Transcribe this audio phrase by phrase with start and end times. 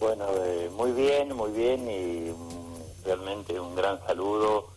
[0.00, 4.72] Bueno, eh, muy bien, muy bien y realmente un gran saludo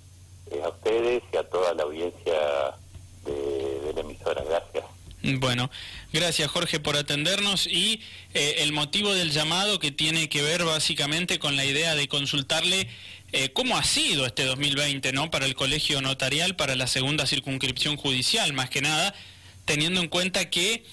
[0.52, 2.76] eh, a ustedes y a toda la audiencia
[3.26, 4.44] de, de la emisora.
[4.44, 4.84] Gracias.
[5.24, 5.72] Bueno,
[6.12, 8.02] gracias Jorge por atendernos y
[8.34, 12.90] eh, el motivo del llamado que tiene que ver básicamente con la idea de consultarle
[13.32, 15.32] eh, cómo ha sido este 2020 ¿no?
[15.32, 19.16] para el colegio notarial, para la segunda circunscripción judicial, más que nada,
[19.64, 20.84] teniendo en cuenta que,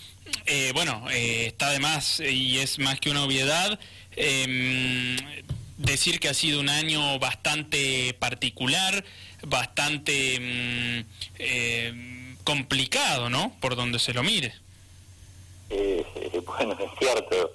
[0.47, 3.81] eh, bueno, está además y es más que una obviedad,
[5.81, 9.05] decir que ha sido un año bastante particular,
[9.43, 11.01] bastante mm,
[11.39, 13.53] eh, complicado, ¿no?
[13.61, 14.55] Por donde se lo mire.
[15.71, 17.53] Eh, eh, bueno, es cierto,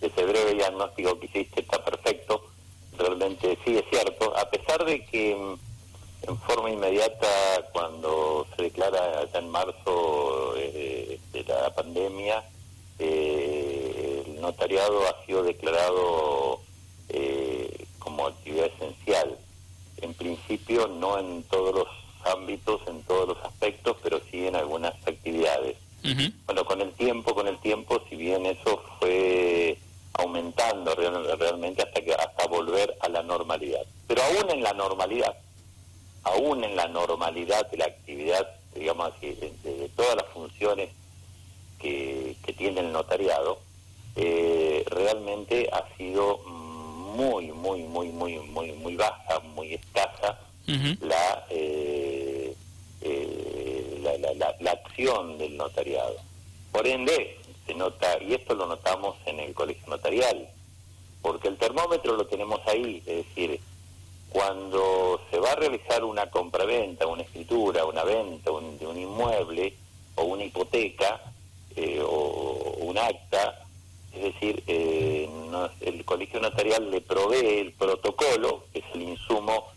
[0.00, 2.50] ese breve diagnóstico que hiciste está perfecto,
[2.98, 7.26] realmente sí es cierto, a pesar de que en forma inmediata
[7.72, 12.44] cuando se declara allá en marzo de la pandemia,
[12.98, 13.61] el
[14.42, 16.60] notariado ha sido declarado
[17.98, 19.38] como actividad esencial.
[19.98, 21.88] En principio no en todos los
[22.24, 25.76] ámbitos, en todos los aspectos, pero sí en algunas actividades.
[26.46, 29.78] Bueno, con el tiempo, con el tiempo, si bien eso fue
[30.14, 33.82] aumentando realmente hasta que hasta volver a la normalidad.
[34.08, 35.36] Pero aún en la normalidad,
[36.24, 40.90] aún en la normalidad de la actividad, digamos así, de, todas las funciones
[41.78, 43.58] que, tiene el notariado,
[44.14, 46.38] eh, realmente ha sido
[47.16, 50.38] muy, muy, muy, muy, muy, muy baja, muy escasa
[51.00, 52.54] la, eh,
[53.00, 54.00] eh,
[54.42, 56.16] la, la, acción del notariado.
[56.72, 60.48] Por ende, se nota, y esto lo notamos en el colegio notarial,
[61.20, 63.60] porque el termómetro lo tenemos ahí, es decir,
[64.30, 69.74] cuando se va a realizar una compraventa, una escritura, una venta de un inmueble
[70.14, 71.20] o una hipoteca
[71.76, 73.62] eh, o un acta,
[74.14, 75.28] es decir, eh,
[75.80, 79.68] el colegio notarial le provee el protocolo, que es el insumo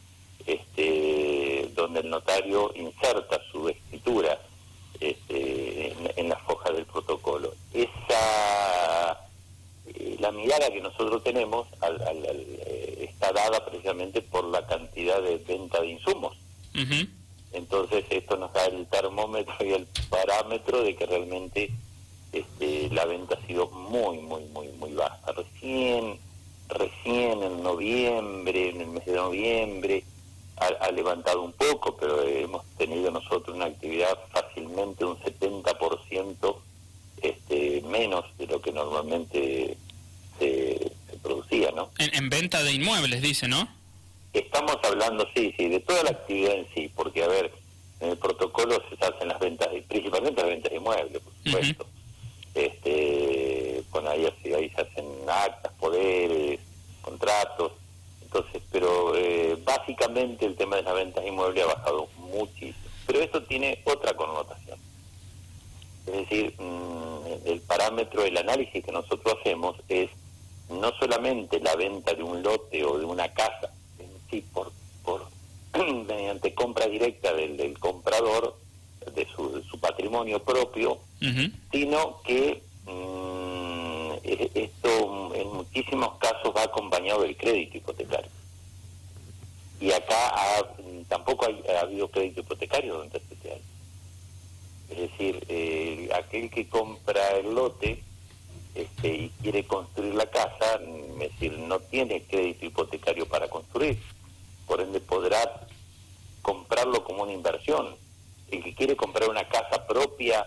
[0.45, 4.40] este, donde el notario inserta su escritura
[5.09, 7.53] este, en, la foja del protocolo.
[7.73, 9.11] Esa,
[9.88, 15.81] eh, la mirada que nosotros tenemos eh, está dada precisamente por la cantidad de venta
[15.81, 16.38] de insumos.
[17.53, 21.72] Entonces esto nos da el termómetro y el parámetro de que realmente
[22.33, 25.31] este, la venta ha sido muy, muy, muy, muy baja.
[25.31, 26.19] Recién,
[26.67, 30.03] recién en noviembre, en el mes de noviembre,
[30.57, 34.17] ha, levantado un poco, pero hemos tenido nosotros una actividad
[34.66, 36.56] fácilmente un 70%
[37.22, 39.78] este, menos de lo que normalmente
[40.40, 40.92] se,
[41.24, 41.90] producía, ¿no?
[41.98, 43.68] En, venta de inmuebles, dice, ¿no?
[44.34, 47.52] Estamos hablando, sí, sí, de toda la actividad en sí, porque, a ver,
[48.02, 51.88] en el protocolo se hacen las ventas, principalmente las ventas de inmuebles, por supuesto
[52.56, 56.59] este, bueno, ahí, ahí se hacen actas, poderes,
[57.02, 57.74] contratos,
[58.22, 62.84] entonces, pero eh, básicamente el tema de las ventas inmuebles ha bajado muchísimo.
[63.05, 64.77] Pero esto tiene otra connotación.
[66.07, 70.09] Es decir, mm, el parámetro, el análisis que nosotros hacemos es
[70.69, 74.71] no solamente la venta de un lote o de una casa en sí por,
[75.03, 75.25] por
[76.07, 78.55] mediante compra directa del, del comprador,
[79.13, 80.97] de su, su patrimonio propio,
[81.72, 88.31] sino que mm, e, esto en muchísimos casos va acompañado del crédito hipotecario.
[89.79, 90.66] Y acá
[91.07, 93.61] tampoco ha habido crédito hipotecario durante este año.
[94.89, 98.03] Es decir, aquel que compra el lote
[98.75, 100.79] este, y quiere construir la casa,
[101.21, 103.97] es decir, no tiene crédito hipotecario para construir.
[104.67, 105.67] Por ende podrá
[106.41, 107.95] comprarlo como una inversión
[108.51, 110.45] el que quiere comprar una casa propia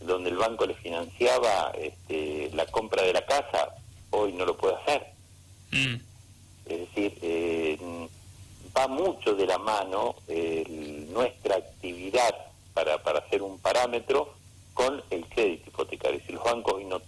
[0.00, 3.74] donde el banco le financiaba este, la compra de la casa,
[4.10, 5.06] hoy no lo puede hacer.
[5.72, 5.94] Mm.
[6.66, 8.05] Es decir, eh,
[8.76, 10.16] va mucho de la mano
[11.08, 12.34] nuestra actividad
[12.74, 14.34] para, para hacer un parámetro
[14.74, 16.20] con el crédito hipotecario.
[16.26, 17.00] Si los bancos hoy no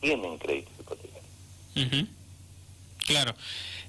[0.00, 2.08] tienen crédito hipotecario.
[3.06, 3.34] Claro.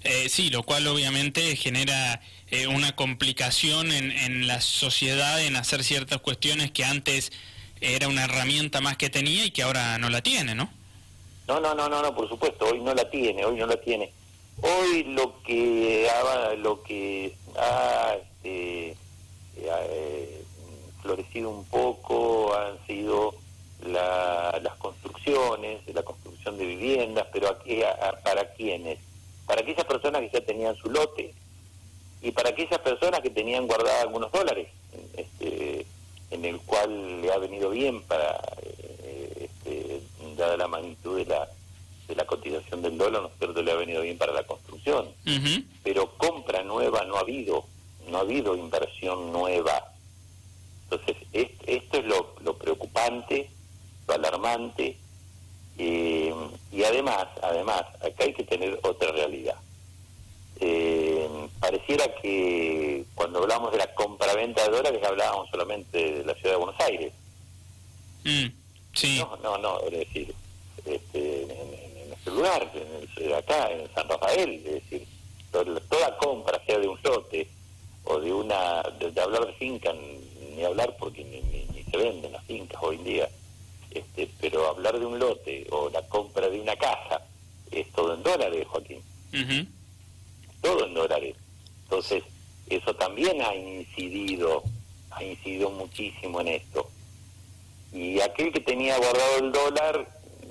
[0.04, 5.84] Eh, sí, lo cual obviamente genera eh, una complicación en, en, la sociedad en hacer
[5.84, 7.32] ciertas cuestiones que antes
[7.82, 10.70] era una herramienta más que tenía y que ahora no la tiene, ¿no?
[11.48, 14.12] No, no, no, no, no por supuesto, hoy no la tiene, hoy no la tiene.
[14.62, 18.96] Hoy lo que ha, lo que ha este,
[19.58, 20.44] eh,
[21.02, 23.36] florecido un poco han sido
[23.86, 27.82] las construcciones, la construcción de viviendas, pero aquí,
[28.24, 29.00] ¿para quiénes?
[29.48, 31.34] para aquellas personas que ya tenían su lote
[32.22, 34.68] y para aquellas personas que tenían guardadas algunos dólares,
[35.16, 35.86] este,
[36.30, 40.02] en el cual le ha venido bien para, eh, este,
[40.36, 41.48] dada la magnitud de la,
[42.58, 45.08] de la cotización del dólar, ¿no es cierto?, le ha venido bien para la construcción.
[45.84, 47.66] Pero compra nueva no ha habido,
[48.10, 49.92] no ha habido inversión nueva.
[50.90, 53.50] Entonces, esto es lo, preocupante,
[54.08, 54.98] lo alarmante,
[55.78, 56.34] eh,
[56.72, 59.56] y además, además, acá hay que tener otra realidad.
[60.60, 61.28] Eh,
[61.60, 66.58] pareciera que cuando hablamos de la compra-venta de dólares hablábamos solamente de la ciudad de
[66.58, 67.14] Buenos Aires.
[68.24, 68.48] Mm,
[68.94, 69.20] sí.
[69.20, 70.34] No, no, no, es decir,
[70.86, 71.27] este
[72.38, 75.08] lugar, en acá, en San Rafael, es decir,
[75.52, 77.48] toda compra, sea de un lote
[78.06, 79.92] o de una, de, hablar de finca,
[80.56, 83.30] ni hablar porque ni, ni, se venden las fincas hoy en día,
[83.92, 87.22] este, pero hablar de un lote o la compra de una casa
[87.72, 89.02] es todo en dólares, Joaquín
[90.62, 91.36] todo en dólares.
[91.84, 92.24] Entonces,
[92.70, 94.64] eso también ha incidido,
[95.12, 96.90] ha incidido muchísimo en esto.
[97.94, 100.08] Y aquel que tenía guardado el dólar,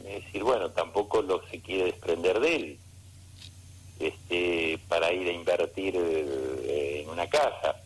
[0.06, 2.78] es decir, bueno, tampoco lo se quiere desprender de él
[3.98, 7.76] este, para ir a invertir eh, en una casa.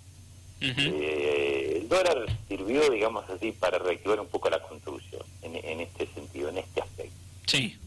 [0.61, 6.07] Eh, el dólar sirvió, digamos así, para reactivar un poco la construcción, en, en este
[6.09, 7.15] sentido, en este aspecto.
[7.47, 7.79] Sí.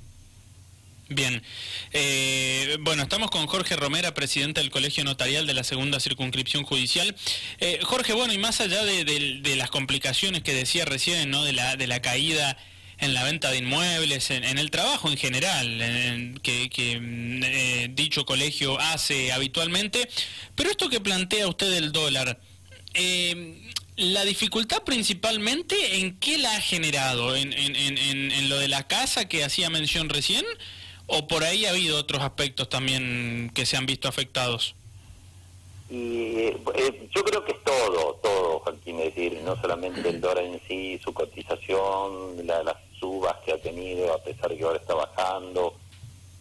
[1.10, 1.44] Bien.
[1.92, 7.16] Eh, bueno, estamos con Jorge Romera, presidente del Colegio Notarial de la Segunda Circunscripción Judicial.
[7.60, 11.44] Eh, Jorge, bueno, y más allá de, las complicaciones que decía recién, ¿no?
[11.44, 12.58] De la, de la caída
[13.04, 18.80] en la venta de inmuebles, en, el trabajo en general, que, mm, eh, dicho colegio
[18.80, 20.10] hace habitualmente,
[20.56, 22.40] pero esto que plantea usted del dólar,
[23.96, 27.36] la dificultad principalmente, ¿en qué la ha generado?
[27.36, 30.46] ¿En, en lo de la casa que hacía mención recién?
[31.08, 34.76] ¿O por ahí ha habido otros aspectos también que se han visto afectados?
[35.90, 40.46] Y eh, yo creo que es todo, todo, Joaquín, es decir, no solamente el dólar
[40.46, 44.94] en sí, su cotización, las subas que ha tenido, a pesar de que ahora está
[44.94, 45.74] bajando,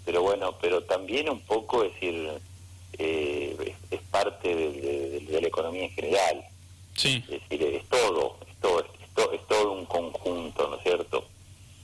[0.04, 2.30] pero bueno, pero también un poco, es decir,
[2.98, 6.44] eh, es, parte de, la economía en general.
[6.94, 7.24] Sí.
[7.28, 11.24] Es decir, es todo, es todo, es, todo, es todo un conjunto, ¿no es cierto?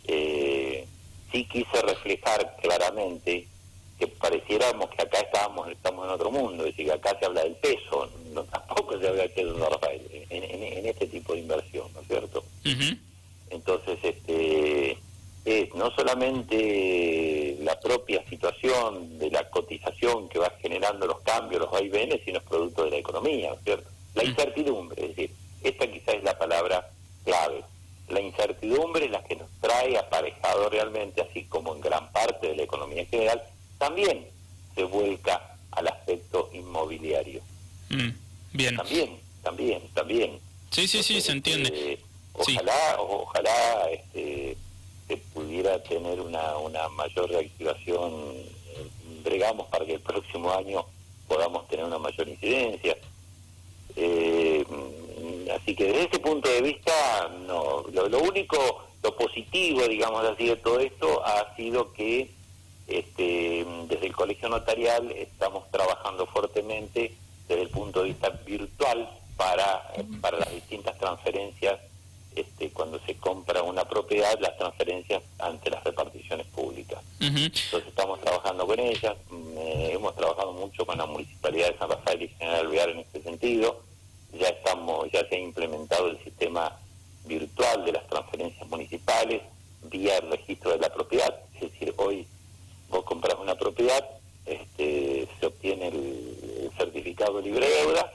[0.06, 0.86] Eh,
[1.32, 3.48] sí quise reflejar claramente
[3.98, 7.42] que pareciéramos que acá estábamos estamos en otro mundo, es decir, que acá se habla
[7.42, 9.80] del peso, no, tampoco se habla del peso,
[10.30, 12.44] en, este tipo de inversión, ¿no es cierto?
[13.68, 14.98] Entonces, este
[15.44, 21.70] es no solamente la propia situación de la cotización que va generando los cambios, los
[21.70, 23.90] vaivenes, sino es producto de la economía, ¿no es cierto?
[24.14, 25.30] La incertidumbre, es decir,
[25.62, 26.90] esta quizás es la palabra
[27.24, 27.62] clave
[28.08, 32.56] la incertidumbre es la que nos trae aparejado realmente, así como en gran parte de
[32.56, 33.42] la economía general,
[33.76, 34.26] también
[34.74, 37.42] se vuelca al aspecto inmobiliario.
[37.90, 38.08] Mm,
[38.54, 38.76] bien.
[38.76, 40.40] También, también, también.
[40.70, 41.68] Sí, sí, sí, se entiende.
[41.68, 42.07] Este,
[42.38, 44.56] ojalá, ojalá este,
[45.06, 48.34] se pudiera tener una, una mayor reactivación,
[49.24, 50.84] bregamos para que el próximo año
[51.26, 52.96] podamos tener una mayor incidencia.
[53.96, 54.64] Eh,
[55.54, 57.84] así que desde ese punto de vista, no.
[57.92, 58.56] Lo, único,
[59.02, 62.30] lo positivo, digamos así, de todo esto ha sido que
[62.86, 67.14] este, desde el Colegio Notarial estamos trabajando fuertemente
[67.48, 71.78] desde el punto de vista virtual para, para las distintas transferencias,
[72.40, 77.02] este, cuando se compra una propiedad, las transferencias ante las reparticiones públicas.
[77.20, 82.22] Entonces estamos trabajando con ellas, eh, hemos trabajado mucho con la Municipalidad de San Rafael
[82.22, 83.80] y General Alvear en este sentido,
[84.32, 86.76] ya estamos, ya se ha implementado el sistema
[87.24, 89.42] virtual de las transferencias municipales
[89.82, 92.26] vía el registro de la propiedad, es decir, hoy
[92.90, 94.04] vos compras una propiedad,
[94.46, 98.12] este, se obtiene el, certificado libre de deuda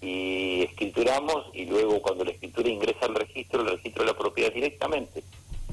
[0.00, 4.52] y escrituramos y luego cuando la escritura ingresa al registro, el registro de la propiedad
[4.52, 5.22] directamente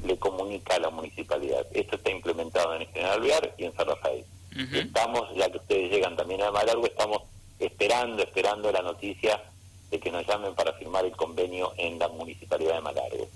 [0.04, 1.66] le comunica a la municipalidad.
[1.72, 4.24] Esto está implementado en el General Viar y en San Rafael.
[4.72, 7.22] Estamos, ya que ustedes llegan también a Malargo, estamos
[7.58, 9.42] esperando, esperando la noticia
[9.90, 13.28] de que nos llamen para firmar el convenio en la municipalidad de Malargue.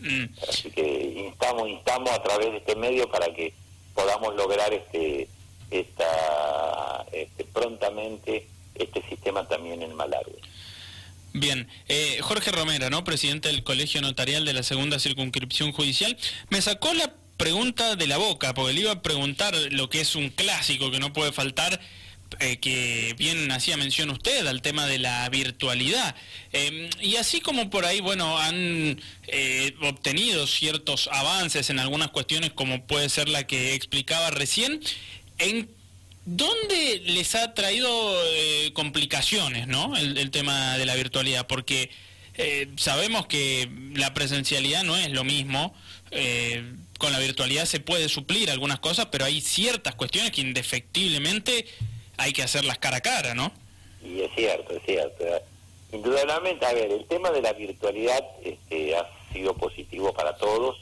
[0.00, 0.24] Mm.
[0.48, 3.52] Así que instamos, instamos a través de este medio para que
[3.94, 5.28] podamos lograr este,
[5.70, 10.40] esta, este, prontamente este sistema también en Malargue.
[11.34, 13.04] Bien, eh, Jorge Romero, ¿no?
[13.04, 16.16] presidente del Colegio Notarial de la Segunda Circunscripción Judicial,
[16.50, 20.14] me sacó la pregunta de la boca, porque le iba a preguntar lo que es
[20.14, 21.80] un clásico que no puede faltar,
[22.40, 26.14] eh, que bien hacía mención usted al tema de la virtualidad.
[26.52, 32.52] Em, y así como por ahí, bueno, han eh, obtenido ciertos avances en algunas cuestiones,
[32.52, 34.80] como puede ser la que explicaba recién,
[35.38, 35.68] ¿en
[36.24, 37.88] dónde les ha traído
[38.34, 39.96] eh, complicaciones, ¿no?
[39.96, 41.90] El, tema de la virtualidad, porque
[42.76, 45.74] sabemos que la presencialidad no es lo mismo
[47.02, 51.66] con la virtualidad se puede suplir algunas cosas, pero hay ciertas cuestiones que indefectiblemente
[52.16, 53.50] hay que hacerlas cara a cara, ¿no?
[54.04, 55.24] Y es cierto, es cierto.
[55.92, 60.78] Indudablemente, a ver, el tema de la virtualidad este, ha sido positivo para todos.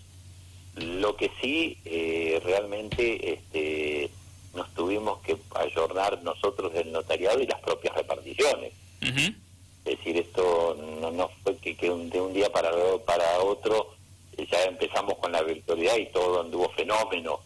[0.76, 4.10] Lo que sí, eh, realmente este,
[4.54, 8.72] nos tuvimos que ayornar nosotros del notariado y las propias reparticiones.
[9.00, 11.90] Es decir, esto no, no fue que, de
[12.20, 12.70] un día para,
[13.06, 13.94] para otro
[14.36, 17.40] eh, ya empezamos con la virtualidad y todo anduvo fenómeno.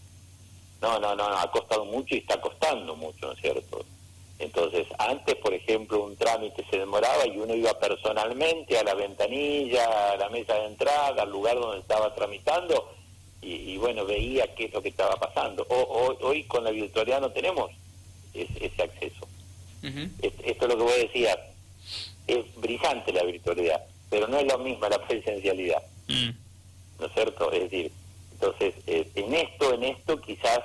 [0.80, 3.84] No, no, no, ha costado mucho y está costando mucho, ¿no es cierto?
[4.38, 10.12] Entonces, antes, por ejemplo, un trámite se demoraba y uno iba personalmente a la ventanilla,
[10.12, 12.90] a la mesa de entrada, al lugar donde estaba tramitando
[13.44, 15.66] y, bueno, veía qué es lo que estaba pasando.
[15.68, 17.70] O, hoy con la virtualidad no tenemos
[18.32, 19.26] ese acceso.
[20.22, 21.38] Esto es lo que vos decías,
[22.26, 25.82] es brillante la virtualidad, pero no es lo mismo la presencialidad.
[26.08, 26.30] Mm.
[27.00, 27.52] ¿No es cierto?
[27.52, 27.92] Es decir,
[28.32, 30.60] entonces, eh, en esto, en esto quizás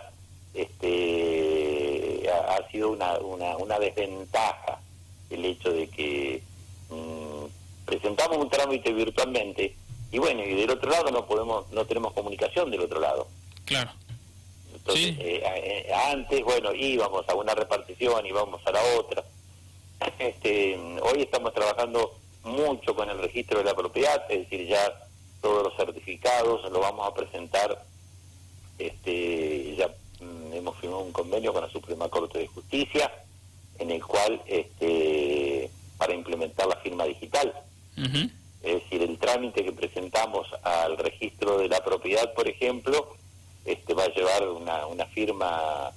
[0.53, 4.79] este ha, sido una, una, una, desventaja
[5.29, 6.41] el hecho de que
[6.89, 7.45] mm,
[7.85, 9.75] presentamos un trámite virtualmente
[10.11, 13.27] y bueno, y del otro lado no podemos no tenemos comunicación del otro lado.
[13.65, 13.91] Claro.
[14.73, 19.23] Entonces, eh, eh, antes, bueno, íbamos a una repartición, íbamos a la otra.
[20.17, 24.93] Este, hoy estamos trabajando mucho con el registro de la propiedad, es decir, ya
[25.41, 27.85] todos los certificados lo vamos a presentar,
[28.77, 29.87] este, ya
[30.21, 33.11] mm, hemos firmado un convenio con la Suprema Corte de Justicia,
[33.77, 37.53] en el cual, este, para implementar la firma digital.
[37.97, 38.31] El
[39.29, 43.15] trámite que presentamos al registro de la propiedad, por ejemplo,
[43.65, 45.91] este, va a llevar una, una firma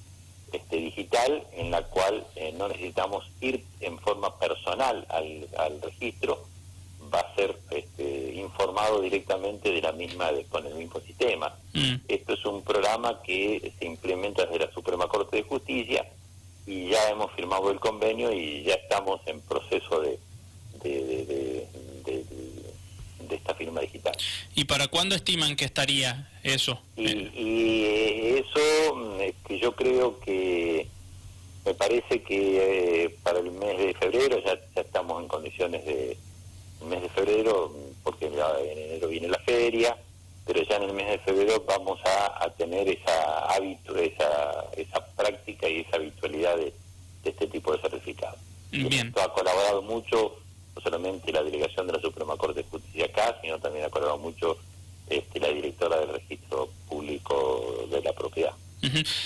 [0.51, 6.45] este, digital en la cual eh, no necesitamos ir en forma personal al, al registro,
[7.11, 11.55] va a ser este, informado directamente de la misma con el mismo sistema.
[11.73, 11.95] Mm.
[12.07, 16.07] Esto es un programa que se implementa desde la Suprema Corte de Justicia
[16.67, 20.19] y ya hemos firmado el convenio y ya estamos en proceso de,
[20.83, 21.03] de
[23.43, 24.13] esta firma digital.
[24.55, 26.79] ¿Y para cuándo estiman que estaría eso?
[26.95, 30.87] Y, eh, eso es que yo creo que
[31.65, 36.17] me parece que eh, para el mes de febrero ya, estamos en condiciones de
[36.81, 37.73] el mes de febrero
[38.03, 39.95] porque en enero viene la feria
[40.45, 45.69] pero ya en el mes de febrero vamos a, tener esa hábito esa esa práctica
[45.69, 46.73] y esa habitualidad de,
[47.23, 49.07] este tipo de certificados Bien.
[49.07, 50.43] esto ha colaborado mucho
[50.75, 54.12] no solamente la delegación de la Suprema Corte de Justicia acá, sino también ha colaborado
[54.23, 54.57] mucho
[55.09, 58.53] este, la directora del registro público de la propiedad.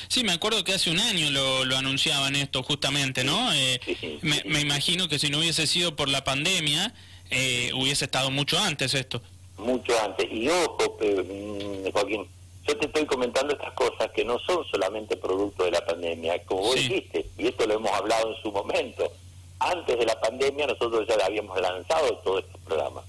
[0.08, 3.51] Sí, me acuerdo que hace un año lo, anunciaban esto justamente, ¿no?
[3.54, 3.80] Eh,
[4.22, 6.94] me, imagino que si no hubiese sido por la pandemia,
[7.32, 9.20] eh, hubiese estado mucho antes esto.
[9.58, 10.27] Mucho antes.
[10.32, 12.27] Y ojo, mm, Joaquín,
[12.68, 16.62] yo te estoy comentando estas cosas que no son solamente producto de la pandemia, como
[16.62, 19.12] vos dijiste, y esto lo hemos hablado en su momento
[19.60, 23.01] antes de la pandemia nosotros ya habíamos lanzado todo este programa.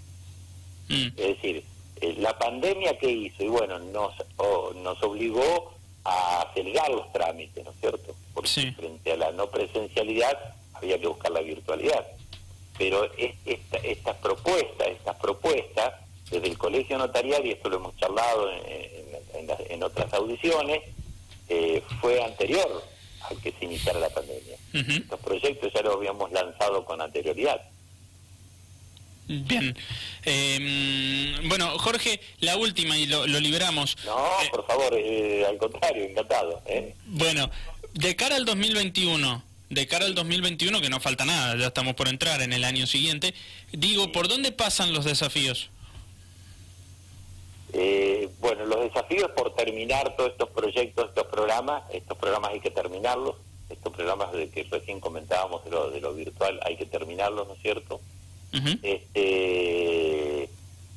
[0.88, 1.08] Mm.
[1.16, 1.64] Es decir,
[2.00, 4.14] eh, la pandemia que hizo, y bueno, nos,
[4.76, 5.72] nos obligó
[6.04, 8.14] a acelerar los trámites, ¿no es cierto?
[8.34, 10.36] Porque frente a la no presencialidad
[10.74, 12.06] había que buscar la virtualidad.
[12.76, 15.94] Pero esta, estas propuestas, estas propuestas,
[16.30, 20.82] desde el colegio notarial, y esto lo hemos charlado en, otras audiciones,
[21.48, 22.82] eh, fue anterior
[23.28, 24.56] al que se iniciara la pandemia.
[25.10, 27.60] Los proyectos ya los habíamos lanzado con anterioridad.
[29.28, 29.76] Bien.
[30.24, 33.96] Em, bueno, Jorge, la última y lo, liberamos.
[34.06, 36.62] No, eh, por favor, eh, al contrario, encantado.
[36.66, 36.94] ¿eh?
[37.04, 37.50] Bueno,
[37.92, 42.08] de cara al 2021, de cara al 2021, que no falta nada, ya estamos por
[42.08, 43.34] entrar en el año siguiente,
[43.70, 45.68] digo, ¿por dónde pasan los desafíos?
[47.74, 52.70] Eh, bueno, los desafíos por terminar todos estos proyectos, estos programas, estos programas hay que
[52.70, 53.36] terminarlos,
[53.68, 57.52] estos programas de que recién comentábamos de lo, de lo virtual hay que terminarlos, ¿no
[57.52, 58.00] es cierto?
[58.82, 60.48] Este,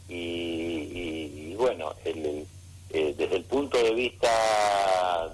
[0.10, 2.46] y, bueno, el,
[2.90, 4.30] eh, desde el punto de vista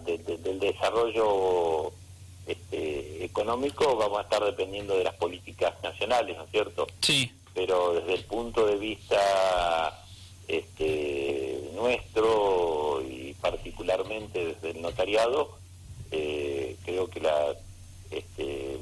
[0.06, 1.92] del desarrollo
[2.46, 6.88] este, económico vamos a estar dependiendo de las políticas nacionales, ¿no es cierto?
[7.02, 7.32] Sí.
[7.54, 10.06] Pero desde el punto de vista
[10.48, 15.58] este, nuestro y particularmente desde el notariado,
[16.12, 17.22] eh, creo que
[18.12, 18.80] este,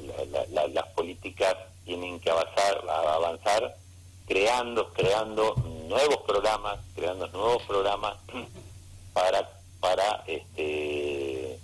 [0.72, 3.76] las políticas tienen que avanzar, avanzar
[4.26, 5.54] creando, creando
[5.88, 8.18] nuevos programas, creando nuevos programas
[9.14, 9.48] para,
[9.80, 11.58] para este,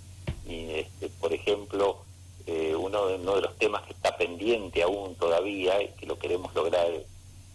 [0.48, 1.98] este por ejemplo,
[2.46, 6.18] eh, uno, de, uno de los temas que está pendiente aún todavía y que lo
[6.18, 6.88] queremos lograr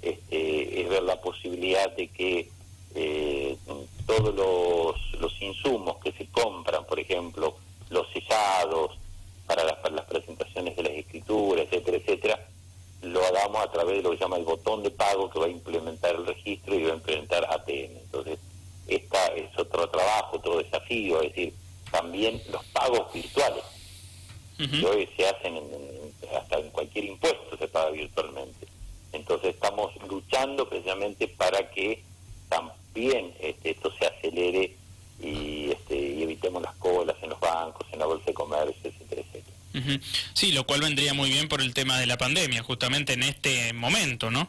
[0.01, 2.49] este, es ver la posibilidad de que
[2.93, 3.57] eh,
[4.05, 7.55] todos los los insumos que se compran, por ejemplo,
[7.89, 8.97] los sellados
[9.45, 12.46] para las, para las presentaciones de las escrituras, etcétera, etcétera,
[13.07, 15.45] lo hagamos a través de lo que se llama el botón de pago que va
[15.45, 17.97] a implementar el registro y va a implementar ATM.
[17.97, 18.39] Entonces,
[18.87, 21.53] esta es otro trabajo, otro desafío, es decir,
[21.91, 23.63] también los pagos virtuales,
[24.57, 25.55] que hoy se hacen
[26.35, 28.67] hasta en cualquier impuesto se paga virtualmente.
[29.13, 32.03] Entonces estamos luchando precisamente para que
[32.49, 34.75] también este, esto se acelere
[35.19, 39.21] y, este, y evitemos las colas en los bancos, en la bolsa de comercio, etcétera,
[40.33, 43.73] Sí, lo cual vendría muy bien por el tema de la pandemia, justamente en este
[43.73, 44.47] momento, ¿no?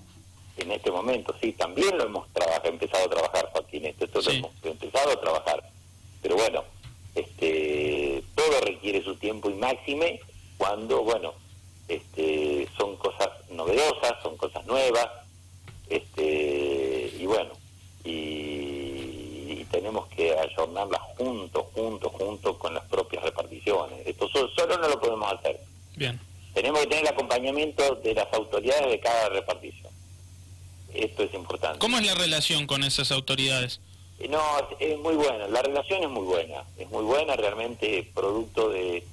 [0.56, 2.26] En este momento, sí, también lo hemos
[2.64, 5.62] empezado a trabajar, Joaquín, esto, esto lo hemos empezado a trabajar.
[6.20, 6.64] Pero bueno,
[7.14, 10.20] este, todo requiere su tiempo y máxime
[10.56, 11.34] cuando, bueno,
[11.88, 15.08] este, son cosas novedosas, son cosas nuevas,
[15.88, 17.52] este, y bueno,
[18.04, 18.47] y,
[19.88, 24.06] tenemos que ayornarlas juntos, juntos, juntos con las propias reparticiones.
[24.06, 25.58] Esto solo, no lo podemos hacer.
[25.96, 26.20] Bien.
[26.52, 29.90] Tenemos que tener el acompañamiento de las autoridades de cada repartición.
[30.92, 31.78] Esto es importante.
[31.78, 33.80] ¿Cómo es la relación con esas autoridades?
[34.28, 34.42] No,
[34.78, 39.04] es, muy buena, la relación es muy buena, es muy buena, realmente producto de,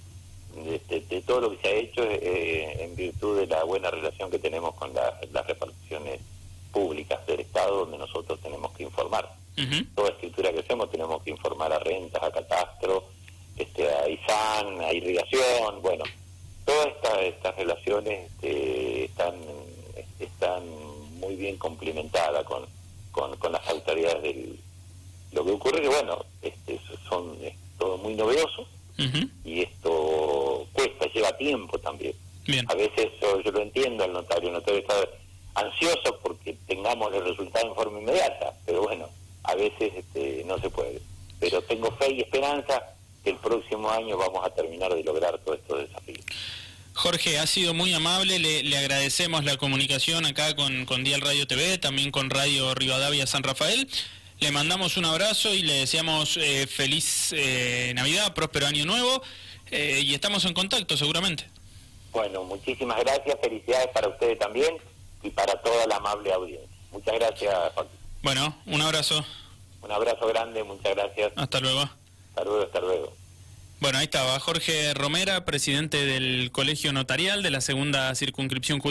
[0.55, 4.39] de, todo lo que se ha hecho eh, en virtud de la buena relación que
[4.39, 6.20] tenemos con las reparticiones
[6.75, 9.32] públicas del Estado donde nosotros tenemos que informar.
[9.96, 13.05] Toda escritura que hacemos tenemos que informar a rentas, a catastro,
[13.55, 16.03] este, a ISAN, a irrigación, bueno,
[16.65, 19.36] todas estas, estas relaciones este, están,
[20.20, 20.63] están
[21.22, 22.65] muy bien complementadas con,
[23.13, 24.60] con las autoridades del,
[25.36, 28.67] lo que ocurre que, bueno, este, son es todo muy novedoso
[29.44, 32.13] y esto cuesta, lleva tiempo también.
[32.67, 34.94] A veces yo, lo entiendo al notario, el notario está
[35.55, 36.35] ansioso porque
[36.86, 39.10] tengamos el resultado en forma inmediata, pero bueno,
[39.44, 41.01] a veces este, no se puede.
[41.39, 42.82] Pero tengo fe y esperanza
[43.24, 46.24] que el próximo año vamos a terminar de lograr todos estos desafíos.
[46.94, 51.77] Jorge, ha sido muy amable, le, agradecemos la comunicación acá con, con Dial Radio TV,
[51.77, 53.90] también con Radio Rivadavia San Rafael.
[54.40, 59.24] Le mandamos un abrazo y le deseamos eh, feliz eh, Navidad, próspero año nuevo
[59.72, 61.50] eh, y estamos en contacto seguramente.
[62.12, 64.77] Bueno, muchísimas gracias, felicidades para ustedes también
[65.24, 66.75] y para toda la amable audiencia.
[66.96, 67.53] Muchas gracias,
[68.24, 69.25] Bueno, un abrazo.
[69.81, 71.34] Un abrazo grande, muchas gracias.
[71.36, 71.81] Hasta luego.
[71.81, 73.14] Hasta luego, hasta luego.
[73.81, 78.79] Bueno, ahí estaba Jorge Romera, presidente del Colegio Notarial de la segunda circunscripción